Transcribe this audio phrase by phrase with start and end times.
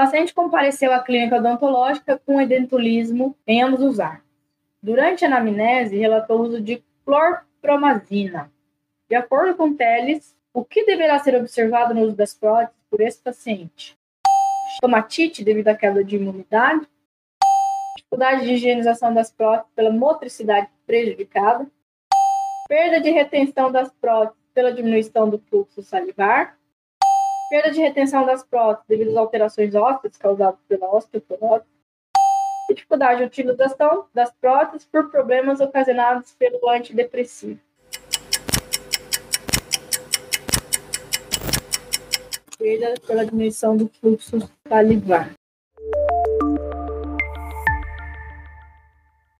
[0.00, 4.24] paciente compareceu à clínica odontológica com edentulismo em ambos os arcos.
[4.82, 8.50] Durante a anamnese, relatou o uso de clorpromazina.
[9.10, 13.18] De acordo com Teles, o que deverá ser observado no uso das próteses por esse
[13.18, 13.94] paciente?
[14.72, 16.88] Estomatite devido à queda de imunidade,
[17.98, 21.66] dificuldade de higienização das próteses pela motricidade prejudicada,
[22.66, 26.56] perda de retenção das próteses pela diminuição do fluxo salivar,
[27.50, 31.64] perda de retenção das próteses devido às alterações ósseas causadas pela osteoporose,
[32.70, 37.58] e dificuldade de utilização das próteses por problemas ocasionados pelo antidepressivo.
[42.56, 44.38] Perda pela diminuição do fluxo
[44.68, 45.39] salivar.